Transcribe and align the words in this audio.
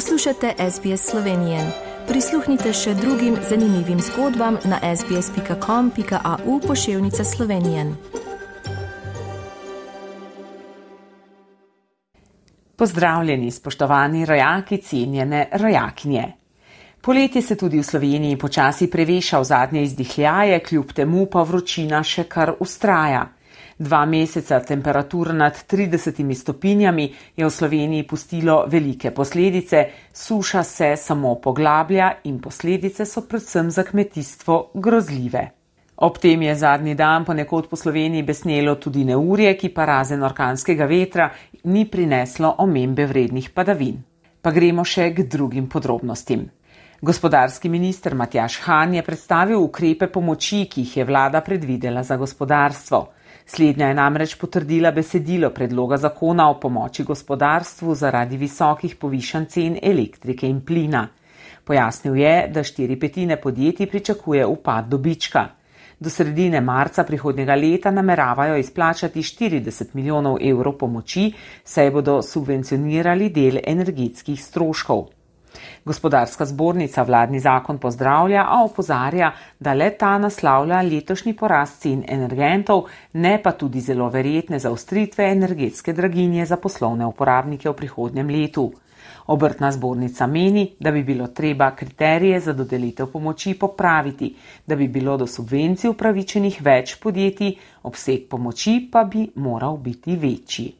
Poslušate 0.00 0.54
SBS 0.70 1.10
Slovenije. 1.10 1.58
Prisluhnite 2.08 2.72
še 2.72 2.94
drugim 2.94 3.34
zanimivim 3.48 3.98
zgodbam 4.00 4.56
na 4.64 4.78
sbsp.com.au 4.96 6.60
pošiljka 6.60 7.24
Slovenije. 7.24 7.84
Pozdravljeni, 12.76 13.50
spoštovani 13.50 14.24
rojaki, 14.24 14.76
cenjene 14.76 15.48
rojakinje. 15.52 16.24
Poletje 17.00 17.42
se 17.42 17.56
tudi 17.56 17.78
v 17.78 17.84
Sloveniji 17.84 18.38
počasi 18.38 18.90
preveša 18.90 19.38
v 19.38 19.44
zadnje 19.44 19.82
izdihljaje, 19.82 20.62
kljub 20.64 20.92
temu 20.92 21.26
pa 21.26 21.42
vročina 21.42 22.00
še 22.02 22.24
kar 22.24 22.54
ustraja. 22.60 23.26
Dva 23.80 24.04
meseca 24.04 24.60
temperatur 24.60 25.32
nad 25.32 25.56
30 25.56 26.34
stopinjami 26.34 27.14
je 27.36 27.44
v 27.46 27.50
Sloveniji 27.50 28.06
pustilo 28.06 28.64
velike 28.68 29.10
posledice, 29.10 29.86
suša 30.12 30.62
se 30.62 30.96
samo 30.96 31.34
poglablja 31.40 32.10
in 32.24 32.40
posledice 32.40 33.06
so 33.06 33.22
predvsem 33.24 33.70
za 33.70 33.82
kmetijstvo 33.82 34.70
grozljive. 34.74 35.50
Ob 35.96 36.18
tem 36.18 36.42
je 36.42 36.54
zadnji 36.54 36.94
dan 36.94 37.24
ponekod 37.24 37.68
po 37.68 37.76
Sloveniji 37.76 38.22
besnelo 38.22 38.74
tudi 38.74 39.04
neurje, 39.04 39.56
ki 39.56 39.68
pa 39.72 39.84
razen 39.84 40.22
orkanskega 40.22 40.84
vetra 40.84 41.30
ni 41.64 41.86
prineslo 41.88 42.54
omembe 42.58 43.06
vrednih 43.06 43.48
padavin. 43.50 43.96
Pa 44.42 44.50
gremo 44.50 44.84
še 44.84 45.08
k 45.14 45.24
drugim 45.24 45.68
podrobnostim. 45.68 46.44
Gospodarski 47.00 47.68
minister 47.68 48.14
Matjaš 48.14 48.58
Han 48.66 48.94
je 48.94 49.02
predstavil 49.02 49.56
ukrepe 49.56 50.06
pomoči, 50.12 50.66
ki 50.68 50.84
jih 50.84 50.96
je 50.96 51.04
vlada 51.04 51.40
predvidela 51.40 52.02
za 52.02 52.16
gospodarstvo. 52.16 53.19
Slednja 53.50 53.88
je 53.88 53.94
namreč 53.94 54.36
potrdila 54.38 54.92
besedilo 54.94 55.48
predloga 55.50 55.96
zakona 55.98 56.44
o 56.50 56.54
pomoči 56.60 57.02
gospodarstvu 57.02 57.94
zaradi 57.98 58.36
visokih 58.38 58.94
povišanj 58.96 59.46
cen 59.50 59.78
elektrike 59.82 60.46
in 60.46 60.60
plina. 60.66 61.00
Pojasnil 61.66 62.20
je, 62.20 62.34
da 62.54 62.62
štiri 62.62 62.98
petine 63.00 63.40
podjetij 63.40 63.90
pričakuje 63.90 64.46
upad 64.46 64.86
dobička. 64.88 65.44
Do 65.98 66.10
sredine 66.10 66.60
marca 66.60 67.04
prihodnjega 67.04 67.54
leta 67.54 67.90
nameravajo 67.90 68.56
izplačati 68.56 69.22
40 69.22 69.94
milijonov 69.94 70.38
evrov 70.40 70.78
pomoči, 70.78 71.32
saj 71.64 71.90
bodo 71.90 72.20
subvencionirali 72.22 73.32
del 73.34 73.58
energetskih 73.66 74.44
stroškov. 74.44 75.08
Gospodarska 75.84 76.44
zbornica 76.44 77.02
vladni 77.02 77.40
zakon 77.40 77.78
pozdravlja, 77.78 78.44
a 78.48 78.64
opozarja, 78.64 79.32
da 79.58 79.74
le 79.74 79.90
ta 79.90 80.18
naslavlja 80.18 80.82
letošnji 80.82 81.34
porast 81.36 81.82
cen 81.82 82.04
energentov, 82.08 82.84
ne 83.12 83.38
pa 83.42 83.52
tudi 83.52 83.80
zelo 83.80 84.08
verjetne 84.08 84.58
zaustritve 84.58 85.30
energetske 85.32 85.92
draginje 85.92 86.46
za 86.46 86.56
poslovne 86.56 87.06
uporabnike 87.06 87.70
v 87.70 87.74
prihodnjem 87.74 88.30
letu. 88.30 88.70
Obrtna 89.26 89.70
zbornica 89.72 90.26
meni, 90.26 90.72
da 90.80 90.90
bi 90.90 91.02
bilo 91.04 91.26
treba 91.26 91.70
kriterije 91.76 92.40
za 92.40 92.52
dodelitev 92.52 93.06
pomoči 93.06 93.54
popraviti, 93.54 94.34
da 94.66 94.76
bi 94.76 94.88
bilo 94.88 95.16
do 95.16 95.26
subvencij 95.26 95.90
upravičenih 95.90 96.60
več 96.62 96.96
podjetij, 97.02 97.54
obseg 97.82 98.28
pomoči 98.28 98.88
pa 98.92 99.04
bi 99.04 99.28
moral 99.34 99.76
biti 99.76 100.16
večji. 100.16 100.72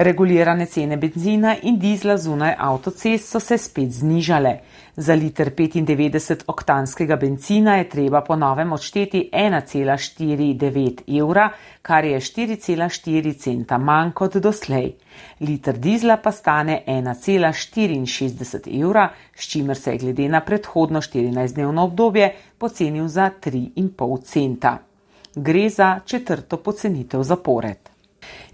Regulirane 0.00 0.68
cene 0.68 0.96
benzina 0.96 1.56
in 1.62 1.76
dizla 1.76 2.16
zunaj 2.16 2.52
avtocest 2.56 3.32
so 3.32 3.40
se 3.40 3.56
spet 3.58 3.90
znižale. 3.90 4.60
Za 4.96 5.14
liter 5.14 5.50
95 5.50 6.44
oktanskega 6.46 7.16
benzina 7.16 7.74
je 7.76 7.88
treba 7.88 8.20
po 8.20 8.36
novem 8.36 8.72
odšteti 8.72 9.30
1,49 9.32 11.02
evra, 11.18 11.48
kar 11.82 12.04
je 12.04 12.20
4,4 12.20 13.34
centa 13.42 13.78
manj 13.78 14.12
kot 14.14 14.36
doslej. 14.36 14.92
Liter 15.40 15.78
dizla 15.78 16.16
pa 16.22 16.30
stane 16.32 16.82
1,64 16.86 18.80
evra, 18.84 19.10
s 19.34 19.50
čimer 19.50 19.76
se 19.76 19.92
je 19.92 19.98
glede 19.98 20.28
na 20.28 20.40
predhodno 20.40 21.00
14-dnevno 21.00 21.82
obdobje 21.90 22.34
pocenil 22.58 23.08
za 23.08 23.30
3,5 23.44 24.22
centa. 24.22 24.78
Gre 25.34 25.68
za 25.68 26.00
četrto 26.06 26.56
pocenitev 26.56 27.22
zapored. 27.22 27.97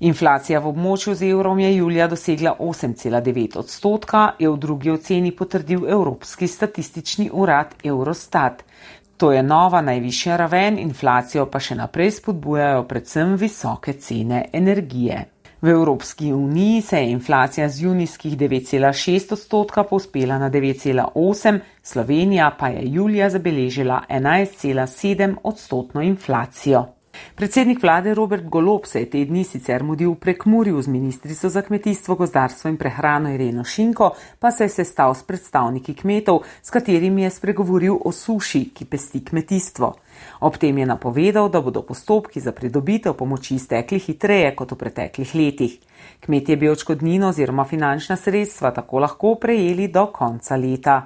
Inflacija 0.00 0.58
v 0.60 0.68
območju 0.72 1.14
z 1.14 1.30
evrom 1.30 1.58
je 1.58 1.76
julija 1.76 2.08
dosegla 2.08 2.56
8,9 2.58 3.58
odstotka, 3.58 4.32
je 4.38 4.50
v 4.50 4.56
drugi 4.58 4.90
oceni 4.90 5.30
potrdil 5.30 5.86
Evropski 5.88 6.48
statistični 6.48 7.30
urad 7.32 7.74
Eurostat. 7.84 8.64
To 9.16 9.32
je 9.32 9.42
nova 9.42 9.80
najvišja 9.80 10.36
raven, 10.36 10.78
inflacijo 10.78 11.46
pa 11.46 11.60
še 11.60 11.76
naprej 11.78 12.10
spodbujajo 12.16 12.82
predvsem 12.90 13.36
visoke 13.38 13.92
cene 13.92 14.48
energije. 14.52 15.24
V 15.64 15.70
Evropski 15.70 16.32
uniji 16.32 16.80
se 16.82 16.98
je 16.98 17.10
inflacija 17.10 17.68
z 17.68 17.82
junijskih 17.82 18.36
9,6 18.38 19.32
odstotka 19.32 19.84
povzpela 19.84 20.38
na 20.38 20.50
9,8, 20.50 21.60
Slovenija 21.82 22.50
pa 22.58 22.68
je 22.68 22.82
julija 22.84 23.30
zabeležila 23.30 24.02
11,7 24.10 25.36
odstotno 25.42 26.02
inflacijo. 26.02 26.84
Predsednik 27.34 27.82
vlade 27.82 28.14
Robert 28.14 28.44
Golob 28.44 28.86
se 28.86 29.00
je 29.00 29.10
te 29.10 29.24
dni 29.24 29.44
sicer 29.44 29.82
mudil 29.82 30.14
prek 30.14 30.46
Murju 30.46 30.82
z 30.82 30.88
ministrico 30.88 31.48
za 31.48 31.62
kmetijstvo, 31.62 32.14
gozdarstvo 32.14 32.70
in 32.70 32.76
prehrano 32.76 33.30
Ireno 33.34 33.64
Šinko, 33.64 34.10
pa 34.38 34.50
se 34.50 34.64
je 34.64 34.68
sestal 34.68 35.14
s 35.14 35.22
predstavniki 35.22 35.94
kmetov, 35.94 36.42
s 36.62 36.70
katerimi 36.70 37.22
je 37.22 37.30
spregovoril 37.30 37.98
o 38.04 38.12
suši, 38.12 38.64
ki 38.74 38.84
pesti 38.84 39.24
kmetijstvo. 39.24 39.94
Ob 40.40 40.56
tem 40.56 40.78
je 40.78 40.86
napovedal, 40.86 41.48
da 41.48 41.60
bodo 41.60 41.82
postopki 41.82 42.40
za 42.40 42.52
pridobitev 42.52 43.14
pomoči 43.14 43.58
stekli 43.58 43.98
hitreje 43.98 44.54
kot 44.56 44.72
v 44.72 44.76
preteklih 44.76 45.34
letih. 45.34 45.78
Kmetje 46.20 46.56
bi 46.56 46.68
očkodnino 46.68 47.28
oziroma 47.28 47.64
finančna 47.64 48.16
sredstva 48.16 48.70
tako 48.70 48.98
lahko 48.98 49.34
prejeli 49.34 49.88
do 49.88 50.06
konca 50.12 50.56
leta. 50.56 51.00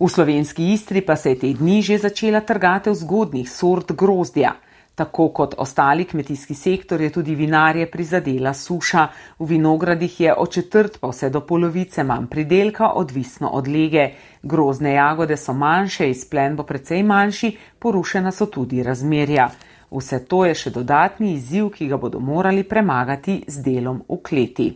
V 0.00 0.08
slovenski 0.08 0.72
istri 0.72 1.00
pa 1.00 1.16
se 1.16 1.30
je 1.30 1.38
te 1.38 1.52
dni 1.52 1.82
že 1.82 1.98
začela 1.98 2.40
trgatev 2.40 2.94
zgodnih 2.94 3.50
sort 3.50 3.92
grozdja. 3.92 4.54
Tako 4.94 5.28
kot 5.28 5.54
ostali 5.58 6.04
kmetijski 6.04 6.54
sektor 6.54 7.00
je 7.00 7.10
tudi 7.12 7.34
vinarje 7.34 7.90
prizadela 7.90 8.54
suša. 8.54 9.08
V 9.38 9.46
vinogradih 9.46 10.20
je 10.20 10.34
od 10.34 10.52
četrt 10.52 11.00
pa 11.00 11.08
vse 11.08 11.30
do 11.30 11.40
polovice 11.40 12.04
manj 12.04 12.26
pridelka, 12.26 12.92
odvisno 12.94 13.48
od 13.48 13.68
lege. 13.68 14.08
Grozne 14.42 14.92
jagode 14.94 15.36
so 15.36 15.52
manjše, 15.52 16.10
izplen 16.10 16.56
bo 16.56 16.62
precej 16.62 17.02
manjši, 17.02 17.56
porušena 17.78 18.30
so 18.30 18.46
tudi 18.46 18.82
razmerja. 18.82 19.50
Vse 19.90 20.24
to 20.26 20.44
je 20.44 20.54
še 20.54 20.70
dodatni 20.70 21.34
izziv, 21.34 21.72
ki 21.74 21.88
ga 21.88 21.96
bodo 21.96 22.20
morali 22.20 22.62
premagati 22.62 23.42
z 23.46 23.62
delom 23.62 24.02
v 24.08 24.22
kleti. 24.22 24.70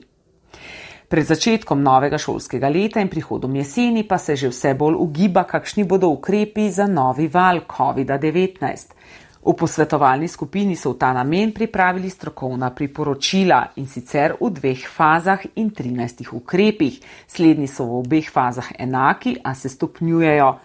Pred 1.08 1.24
začetkom 1.24 1.82
novega 1.82 2.18
šolskega 2.18 2.68
leta 2.68 3.00
in 3.00 3.08
prihodom 3.08 3.54
jeseni 3.56 4.02
pa 4.08 4.18
se 4.18 4.36
že 4.36 4.50
vse 4.50 4.74
bolj 4.74 4.98
ugiba, 4.98 5.44
kakšni 5.44 5.84
bodo 5.84 6.10
ukrepi 6.12 6.70
za 6.70 6.86
novi 6.86 7.28
val 7.28 7.62
COVID-19. 7.64 8.92
V 9.38 9.54
posvetovalni 9.54 10.28
skupini 10.28 10.76
so 10.76 10.92
v 10.92 10.98
ta 10.98 11.12
namen 11.12 11.52
pripravili 11.52 12.10
strokovna 12.10 12.70
priporočila 12.70 13.78
in 13.78 13.86
sicer 13.86 14.34
v 14.34 14.50
dveh 14.50 14.82
fazah 14.82 15.40
in 15.54 15.70
13 15.70 16.34
ukrepih. 16.34 16.98
Slednji 17.26 17.68
so 17.70 17.86
v 17.86 18.02
obeh 18.02 18.30
fazah 18.30 18.72
enaki, 18.78 19.38
a 19.44 19.54
se 19.54 19.68
stopnjujejo. 19.68 20.58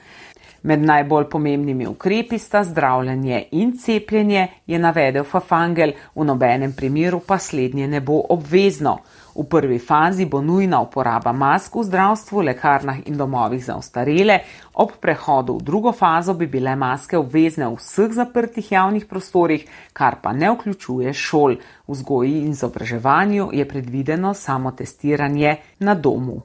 Med 0.63 0.79
najbolj 0.79 1.25
pomembnimi 1.27 1.87
ukrepi 1.87 2.37
sta 2.39 2.61
zdravljenje 2.63 3.41
in 3.51 3.73
cepljenje, 3.77 4.47
je 4.67 4.77
navedel 4.79 5.23
Fafangel, 5.23 5.91
v 6.15 6.23
nobenem 6.23 6.71
primeru 6.73 7.19
pa 7.19 7.37
slednje 7.37 7.87
ne 7.87 7.99
bo 8.01 8.21
obvezno. 8.29 8.97
V 9.35 9.43
prvi 9.49 9.79
fazi 9.79 10.25
bo 10.25 10.39
nujna 10.41 10.79
uporaba 10.79 11.33
mask 11.33 11.75
v 11.75 11.83
zdravstvu, 11.83 12.45
lekarnah 12.47 13.01
in 13.09 13.17
domovih 13.17 13.65
za 13.65 13.75
ostarele, 13.75 14.39
ob 14.73 14.95
prehodu 15.01 15.57
v 15.57 15.65
drugo 15.67 15.91
fazo 15.91 16.33
bi 16.33 16.47
bile 16.47 16.75
maske 16.75 17.17
obvezne 17.17 17.67
v 17.67 17.81
vseh 17.81 18.15
zaprtih 18.15 18.71
javnih 18.71 19.05
prostorih, 19.05 19.67
kar 19.93 20.21
pa 20.21 20.31
ne 20.31 20.53
vključuje 20.53 21.13
šol. 21.13 21.59
V 21.87 21.91
vzgoji 21.91 22.39
in 22.39 22.55
izobraževanju 22.55 23.49
je 23.51 23.67
predvideno 23.67 24.33
samo 24.33 24.71
testiranje 24.71 25.57
na 25.79 25.95
domu. 25.95 26.39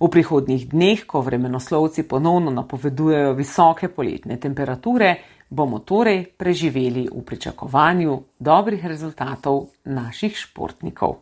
V 0.00 0.08
prihodnjih 0.10 0.68
dneh, 0.68 1.04
ko 1.06 1.20
vremenoslovci 1.20 2.02
ponovno 2.08 2.50
napovedujejo 2.50 3.32
visoke 3.38 3.88
poletne 3.88 4.36
temperature, 4.36 5.16
bomo 5.48 5.78
torej 5.78 6.24
preživeli 6.36 7.08
v 7.12 7.22
pričakovanju 7.22 8.22
dobrih 8.38 8.86
rezultatov 8.86 9.68
naših 9.84 10.36
športnikov. 10.36 11.20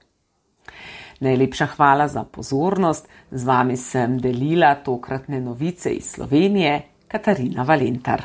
Najlepša 1.20 1.66
hvala 1.76 2.08
za 2.08 2.24
pozornost. 2.24 3.08
Z 3.30 3.44
vami 3.44 3.76
sem 3.76 4.18
delila 4.18 4.74
tokratne 4.74 5.40
novice 5.40 5.90
iz 5.90 6.14
Slovenije, 6.16 6.82
Katarina 7.08 7.62
Valentar. 7.62 8.24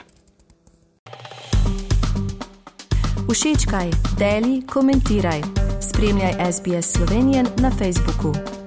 Všečkaj, 3.36 3.90
deli, 4.20 4.62
komentiraj. 4.68 5.42
Spremljaj 5.82 6.52
SBS 6.52 6.94
Slovenijo 6.98 7.44
na 7.60 7.72
Facebooku. 7.72 8.65